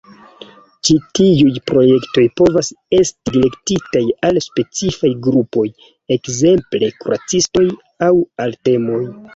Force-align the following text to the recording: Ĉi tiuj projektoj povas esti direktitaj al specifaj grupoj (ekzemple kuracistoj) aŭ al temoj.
Ĉi 0.87 0.95
tiuj 1.19 1.51
projektoj 1.71 2.23
povas 2.41 2.71
esti 3.01 3.35
direktitaj 3.35 4.03
al 4.31 4.43
specifaj 4.47 5.13
grupoj 5.29 5.69
(ekzemple 6.19 6.93
kuracistoj) 7.05 7.69
aŭ 8.11 8.15
al 8.47 8.61
temoj. 8.69 9.03